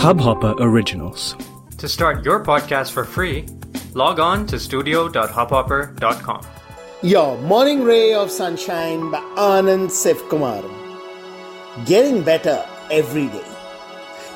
Hubhopper 0.00 0.54
Originals. 0.60 1.36
To 1.76 1.86
start 1.86 2.24
your 2.24 2.42
podcast 2.42 2.92
for 2.92 3.04
free, 3.04 3.44
log 3.92 4.18
on 4.18 4.46
to 4.46 4.58
studio.hubhopper.com. 4.58 6.46
Your 7.02 7.36
morning 7.42 7.84
ray 7.84 8.14
of 8.14 8.30
sunshine 8.30 9.10
by 9.10 9.20
Anand 9.36 9.90
Sivkumar. 9.90 10.64
Getting 11.84 12.22
better 12.22 12.64
every 12.90 13.26
day. 13.26 13.44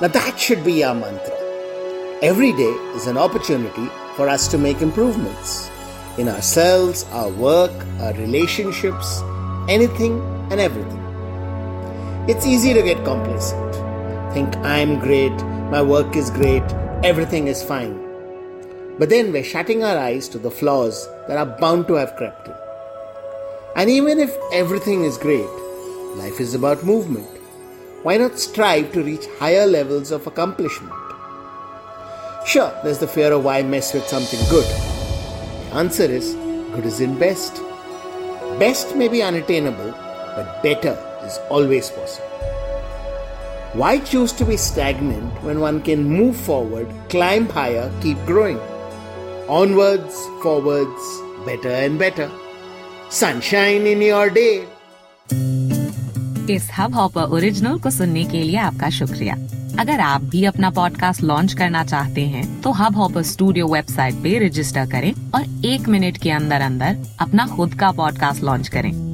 Now 0.03 0.09
that 0.09 0.39
should 0.39 0.62
be 0.64 0.85
our 0.85 0.95
mantra. 0.95 1.35
Every 2.21 2.53
day 2.53 2.75
is 2.93 3.07
an 3.07 3.17
opportunity 3.17 3.89
for 4.17 4.29
us 4.29 4.46
to 4.49 4.59
make 4.59 4.83
improvements 4.83 5.71
in 6.19 6.29
ourselves, 6.29 7.05
our 7.05 7.31
work, 7.31 7.73
our 8.01 8.12
relationships, 8.12 9.23
anything 9.71 10.21
and 10.51 10.61
everything. 10.61 11.01
It's 12.29 12.45
easy 12.45 12.75
to 12.75 12.83
get 12.83 13.03
complacent. 13.03 13.75
Think 14.35 14.54
I'm 14.57 14.99
great, 14.99 15.32
my 15.71 15.82
work 15.82 16.14
is 16.14 16.31
great, 16.31 16.63
everything 17.03 17.49
is 17.49 17.63
fine. 17.63 17.99
But 18.99 19.09
then 19.09 19.32
we're 19.32 19.43
shutting 19.43 19.82
our 19.82 19.96
eyes 19.99 20.29
to 20.29 20.39
the 20.39 20.50
flaws 20.50 21.09
that 21.27 21.36
are 21.36 21.59
bound 21.59 21.89
to 21.89 21.95
have 21.95 22.17
crept 22.17 22.46
in. 22.46 22.55
And 23.75 23.91
even 23.91 24.21
if 24.21 24.36
everything 24.53 25.05
is 25.05 25.19
great, 25.19 25.49
life 26.17 26.41
is 26.41 26.55
about 26.55 26.85
movement. 26.85 27.27
Why 28.05 28.19
not 28.19 28.39
strive 28.39 28.93
to 28.93 29.03
reach 29.03 29.27
higher 29.39 29.67
levels 29.67 30.11
of 30.13 30.27
accomplishment? 30.27 30.93
Sure, 32.47 32.72
there's 32.84 32.98
the 32.98 33.08
fear 33.08 33.33
of 33.33 33.42
why 33.42 33.62
mess 33.62 33.94
with 33.94 34.06
something 34.06 34.41
good. 34.50 34.67
The 34.67 35.77
answer 35.77 36.05
is 36.05 36.34
good 36.75 36.84
is 36.84 37.00
in 37.00 37.19
best. 37.19 37.56
Best 38.58 38.94
may 38.94 39.08
be 39.08 39.22
unattainable, 39.22 39.92
but 40.36 40.62
better 40.62 40.97
is 41.25 41.39
always 41.48 41.91
possible. 41.91 42.53
Why 43.75 43.98
choose 43.98 44.31
to 44.34 44.45
be 44.45 44.56
stagnant 44.56 45.42
when 45.42 45.59
one 45.59 45.81
can 45.83 46.05
move 46.05 46.36
forward, 46.39 46.86
climb 47.08 47.48
higher, 47.48 47.91
keep 48.00 48.16
growing? 48.25 48.61
Onwards, 49.48 50.14
forwards, 50.44 51.03
better 51.44 51.70
and 51.70 51.98
better. 51.98 52.31
Sunshine 53.11 53.86
in 53.86 54.03
your 54.03 54.31
day. 54.31 54.55
इस 56.50 56.69
hub 56.78 56.94
hopper 56.94 57.33
original 57.36 57.78
को 57.78 57.91
सुनने 57.91 58.25
के 58.25 58.42
लिए 58.42 58.56
आपका 58.58 58.91
शुक्रिया 58.91 59.34
अगर 59.81 60.00
आप 60.00 60.25
भी 60.33 60.44
अपना 60.44 60.70
पॉडकास्ट 60.70 61.22
लॉन्च 61.22 61.53
करना 61.53 61.84
चाहते 61.84 62.27
हैं 62.34 62.44
तो 62.62 62.72
हब 62.72 62.97
हॉपर 62.97 63.22
स्टूडियो 63.33 63.66
वेबसाइट 63.69 64.22
पे 64.22 64.38
रजिस्टर 64.47 64.86
करें 64.91 65.12
और 65.34 65.66
एक 65.66 65.88
मिनट 65.88 66.19
के 66.22 66.31
अंदर 66.31 66.61
अंदर 66.61 67.05
अपना 67.20 67.47
खुद 67.56 67.75
का 67.81 67.91
पॉडकास्ट 67.92 68.44
लॉन्च 68.44 68.69
करें 68.69 69.13